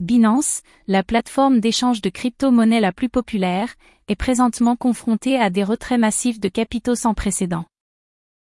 Binance, 0.00 0.62
la 0.86 1.02
plateforme 1.02 1.60
d'échange 1.60 2.00
de 2.00 2.08
crypto-monnaies 2.08 2.80
la 2.80 2.90
plus 2.90 3.10
populaire, 3.10 3.74
est 4.08 4.16
présentement 4.16 4.74
confrontée 4.74 5.38
à 5.38 5.50
des 5.50 5.62
retraits 5.62 6.00
massifs 6.00 6.40
de 6.40 6.48
capitaux 6.48 6.94
sans 6.94 7.12
précédent. 7.12 7.66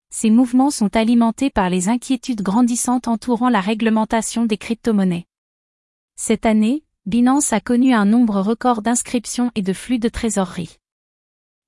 Ces 0.10 0.30
mouvements 0.30 0.70
sont 0.70 0.96
alimentés 0.96 1.50
par 1.50 1.70
les 1.70 1.90
inquiétudes 1.90 2.42
grandissantes 2.42 3.10
entourant 3.10 3.50
la 3.50 3.60
réglementation 3.60 4.46
des 4.46 4.56
crypto-monnaies. 4.56 5.26
Cette 6.16 6.46
année, 6.46 6.86
Binance 7.06 7.52
a 7.52 7.60
connu 7.60 7.94
un 7.94 8.06
nombre 8.06 8.40
record 8.40 8.82
d'inscriptions 8.82 9.52
et 9.54 9.62
de 9.62 9.74
flux 9.74 10.00
de 10.00 10.08
trésorerie. 10.08 10.78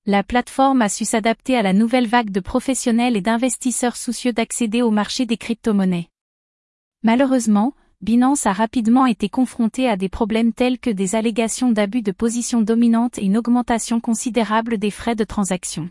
La 0.06 0.24
plateforme 0.24 0.82
a 0.82 0.88
su 0.88 1.04
s'adapter 1.04 1.58
à 1.58 1.62
la 1.62 1.74
nouvelle 1.74 2.08
vague 2.08 2.30
de 2.30 2.40
professionnels 2.40 3.18
et 3.18 3.22
d'investisseurs 3.22 3.98
soucieux 3.98 4.32
d'accéder 4.32 4.82
au 4.82 4.92
marché 4.92 5.26
des 5.26 5.38
crypto-monnaies. 5.38 6.08
Malheureusement, 7.04 7.74
Binance 8.04 8.46
a 8.48 8.52
rapidement 8.52 9.06
été 9.06 9.30
confronté 9.30 9.88
à 9.88 9.96
des 9.96 10.10
problèmes 10.10 10.52
tels 10.52 10.78
que 10.78 10.90
des 10.90 11.16
allégations 11.16 11.72
d'abus 11.72 12.02
de 12.02 12.12
position 12.12 12.62
dominante 12.62 13.18
et 13.18 13.24
une 13.24 13.38
augmentation 13.38 14.02
considérable 14.02 14.78
des 14.78 14.92
frais 14.92 15.16
de 15.16 15.24
transaction. 15.24 15.90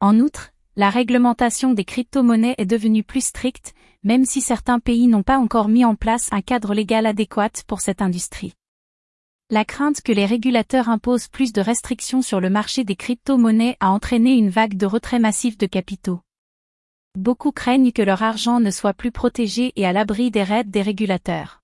En 0.00 0.18
outre, 0.18 0.50
la 0.74 0.90
réglementation 0.90 1.72
des 1.72 1.84
crypto-monnaies 1.84 2.56
est 2.58 2.66
devenue 2.66 3.04
plus 3.04 3.24
stricte, 3.26 3.74
même 4.02 4.24
si 4.24 4.40
certains 4.40 4.80
pays 4.80 5.06
n'ont 5.06 5.22
pas 5.22 5.38
encore 5.38 5.68
mis 5.68 5.84
en 5.84 5.94
place 5.94 6.28
un 6.32 6.40
cadre 6.40 6.74
légal 6.74 7.06
adéquat 7.06 7.62
pour 7.68 7.80
cette 7.80 8.02
industrie. 8.02 8.54
La 9.50 9.64
crainte 9.64 10.00
que 10.00 10.10
les 10.10 10.26
régulateurs 10.26 10.88
imposent 10.88 11.28
plus 11.28 11.52
de 11.52 11.60
restrictions 11.60 12.22
sur 12.22 12.40
le 12.40 12.50
marché 12.50 12.82
des 12.82 12.96
crypto-monnaies 12.96 13.76
a 13.78 13.92
entraîné 13.92 14.32
une 14.32 14.50
vague 14.50 14.76
de 14.76 14.86
retrait 14.86 15.20
massif 15.20 15.56
de 15.58 15.66
capitaux. 15.66 16.23
Beaucoup 17.16 17.52
craignent 17.52 17.92
que 17.92 18.02
leur 18.02 18.22
argent 18.22 18.58
ne 18.58 18.72
soit 18.72 18.92
plus 18.92 19.12
protégé 19.12 19.72
et 19.76 19.86
à 19.86 19.92
l'abri 19.92 20.32
des 20.32 20.42
raids 20.42 20.64
des 20.64 20.82
régulateurs. 20.82 21.60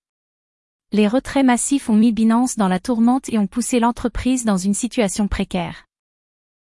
Les 0.93 1.07
retraits 1.07 1.45
massifs 1.45 1.89
ont 1.89 1.95
mis 1.95 2.13
Binance 2.13 2.55
dans 2.55 2.69
la 2.69 2.79
tourmente 2.79 3.27
et 3.29 3.37
ont 3.37 3.47
poussé 3.47 3.79
l'entreprise 3.79 4.45
dans 4.45 4.57
une 4.57 4.73
situation 4.73 5.27
précaire. 5.27 5.85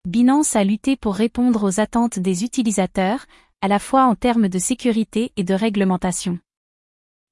Binance 0.06 0.56
a 0.56 0.64
lutté 0.64 0.96
pour 0.96 1.14
répondre 1.14 1.62
aux 1.62 1.78
attentes 1.78 2.18
des 2.18 2.42
utilisateurs, 2.42 3.26
à 3.60 3.68
la 3.68 3.78
fois 3.78 4.04
en 4.04 4.14
termes 4.14 4.48
de 4.48 4.58
sécurité 4.58 5.32
et 5.36 5.44
de 5.44 5.52
réglementation. 5.52 6.38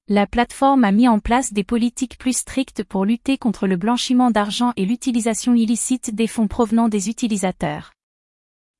La 0.07 0.27
plateforme 0.27 0.83
a 0.83 0.91
mis 0.91 1.07
en 1.07 1.19
place 1.19 1.53
des 1.53 1.63
politiques 1.63 2.17
plus 2.17 2.37
strictes 2.37 2.83
pour 2.83 3.05
lutter 3.05 3.37
contre 3.39 3.65
le 3.65 3.75
blanchiment 3.75 4.29
d'argent 4.29 4.73
et 4.75 4.85
l'utilisation 4.85 5.55
illicite 5.55 6.13
des 6.13 6.27
fonds 6.27 6.47
provenant 6.47 6.89
des 6.89 7.09
utilisateurs. 7.09 7.91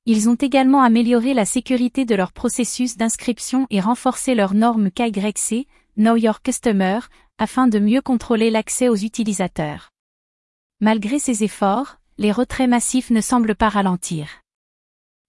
Ils 0.06 0.28
ont 0.28 0.34
également 0.34 0.82
amélioré 0.82 1.34
la 1.34 1.44
sécurité 1.44 2.04
de 2.04 2.14
leur 2.14 2.32
processus 2.32 2.96
d'inscription 2.96 3.66
et 3.70 3.80
renforcé 3.80 4.34
leurs 4.34 4.54
normes 4.54 4.90
KYC, 4.90 5.66
Know 5.96 6.16
Your 6.16 6.40
Customer, 6.42 7.00
afin 7.38 7.68
de 7.68 7.78
mieux 7.78 8.00
contrôler 8.00 8.50
l'accès 8.50 8.88
aux 8.88 8.96
utilisateurs. 8.96 9.90
Malgré 10.80 11.18
ces 11.18 11.44
efforts, 11.44 11.96
les 12.16 12.32
retraits 12.32 12.68
massifs 12.68 13.10
ne 13.10 13.20
semblent 13.20 13.54
pas 13.54 13.68
ralentir. 13.68 14.40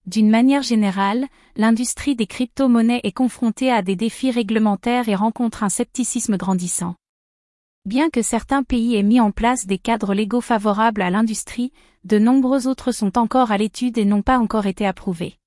D'une 0.05 0.29
manière 0.29 0.63
générale, 0.63 1.27
l'industrie 1.55 2.15
des 2.15 2.25
crypto-monnaies 2.25 3.01
est 3.03 3.11
confrontée 3.11 3.71
à 3.71 3.81
des 3.81 3.95
défis 3.95 4.31
réglementaires 4.31 5.09
et 5.09 5.15
rencontre 5.15 5.63
un 5.63 5.69
scepticisme 5.69 6.37
grandissant. 6.37 6.95
Bien 7.85 8.11
que 8.11 8.21
certains 8.21 8.61
pays 8.61 8.95
aient 8.95 9.01
mis 9.01 9.19
en 9.19 9.31
place 9.31 9.65
des 9.65 9.79
cadres 9.79 10.13
légaux 10.13 10.39
favorables 10.39 11.01
à 11.01 11.09
l'industrie, 11.09 11.71
de 12.03 12.19
nombreux 12.19 12.67
autres 12.67 12.91
sont 12.91 13.17
encore 13.17 13.51
à 13.51 13.57
l'étude 13.57 13.97
et 13.97 14.05
n'ont 14.05 14.21
pas 14.21 14.37
encore 14.37 14.67
été 14.67 14.85
approuvés. 14.85 15.39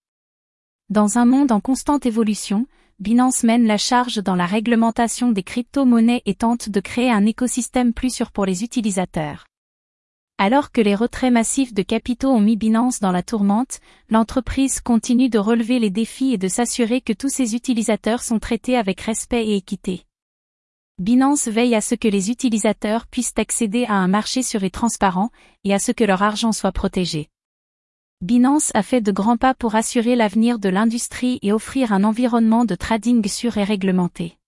Dans 0.90 1.16
un 1.16 1.26
monde 1.26 1.52
en 1.52 1.60
constante 1.60 2.06
évolution, 2.06 2.66
Binance 2.98 3.44
mène 3.44 3.66
la 3.66 3.78
charge 3.78 4.16
dans 4.16 4.34
la 4.34 4.46
réglementation 4.46 5.30
des 5.30 5.44
crypto-monnaies 5.44 6.22
et 6.26 6.34
tente 6.34 6.68
de 6.68 6.80
créer 6.80 7.10
un 7.10 7.24
écosystème 7.24 7.92
plus 7.92 8.12
sûr 8.12 8.32
pour 8.32 8.46
les 8.46 8.64
utilisateurs. 8.64 9.46
Alors 10.36 10.72
que 10.72 10.80
les 10.80 10.96
retraits 10.96 11.32
massifs 11.32 11.72
de 11.72 11.82
capitaux 11.82 12.30
ont 12.30 12.40
mis 12.40 12.56
Binance 12.56 12.98
dans 12.98 13.12
la 13.12 13.22
tourmente, 13.22 13.78
l'entreprise 14.10 14.80
continue 14.80 15.28
de 15.28 15.38
relever 15.38 15.78
les 15.78 15.90
défis 15.90 16.32
et 16.32 16.38
de 16.38 16.48
s'assurer 16.48 17.00
que 17.00 17.12
tous 17.12 17.28
ses 17.28 17.54
utilisateurs 17.54 18.24
sont 18.24 18.40
traités 18.40 18.76
avec 18.76 19.00
respect 19.02 19.46
et 19.46 19.54
équité. 19.54 20.04
Binance 21.00 21.48
veille 21.48 21.74
à 21.74 21.80
ce 21.80 21.96
que 21.96 22.06
les 22.06 22.30
utilisateurs 22.30 23.08
puissent 23.08 23.34
accéder 23.36 23.84
à 23.84 23.94
un 23.94 24.06
marché 24.06 24.44
sûr 24.44 24.62
et 24.62 24.70
transparent, 24.70 25.30
et 25.64 25.74
à 25.74 25.80
ce 25.80 25.90
que 25.90 26.04
leur 26.04 26.22
argent 26.22 26.52
soit 26.52 26.70
protégé. 26.70 27.30
Binance 28.20 28.70
a 28.74 28.84
fait 28.84 29.00
de 29.00 29.10
grands 29.10 29.36
pas 29.36 29.54
pour 29.54 29.74
assurer 29.74 30.14
l'avenir 30.14 30.60
de 30.60 30.68
l'industrie 30.68 31.40
et 31.42 31.52
offrir 31.52 31.92
un 31.92 32.04
environnement 32.04 32.64
de 32.64 32.76
trading 32.76 33.26
sûr 33.26 33.58
et 33.58 33.64
réglementé. 33.64 34.38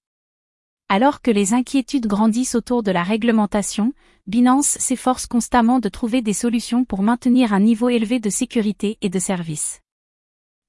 Alors 0.88 1.20
que 1.20 1.32
les 1.32 1.52
inquiétudes 1.52 2.06
grandissent 2.06 2.54
autour 2.54 2.84
de 2.84 2.92
la 2.92 3.02
réglementation, 3.02 3.92
Binance 4.28 4.78
s'efforce 4.78 5.26
constamment 5.26 5.80
de 5.80 5.88
trouver 5.88 6.22
des 6.22 6.32
solutions 6.32 6.84
pour 6.84 7.02
maintenir 7.02 7.52
un 7.52 7.60
niveau 7.60 7.88
élevé 7.88 8.20
de 8.20 8.30
sécurité 8.30 8.98
et 9.00 9.08
de 9.08 9.18
service. 9.18 9.80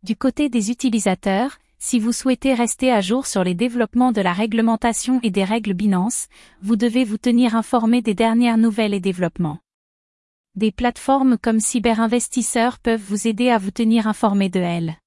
Du 0.01 0.15
côté 0.15 0.49
des 0.49 0.71
utilisateurs, 0.71 1.59
si 1.79 1.99
vous 1.99 2.11
souhaitez 2.11 2.53
rester 2.53 2.91
à 2.91 3.01
jour 3.01 3.27
sur 3.27 3.43
les 3.43 3.53
développements 3.53 4.11
de 4.11 4.21
la 4.21 4.33
réglementation 4.33 5.19
et 5.23 5.31
des 5.31 5.43
règles 5.43 5.73
Binance, 5.73 6.27
vous 6.61 6.75
devez 6.75 7.03
vous 7.03 7.17
tenir 7.17 7.55
informé 7.55 8.01
des 8.01 8.13
dernières 8.13 8.57
nouvelles 8.57 8.93
et 8.93 8.99
développements. 8.99 9.59
Des 10.55 10.71
plateformes 10.71 11.37
comme 11.37 11.59
Cyberinvestisseurs 11.59 12.79
peuvent 12.79 13.03
vous 13.07 13.27
aider 13.27 13.49
à 13.49 13.59
vous 13.59 13.71
tenir 13.71 14.07
informé 14.07 14.49
de 14.49 14.59
elles. 14.59 14.97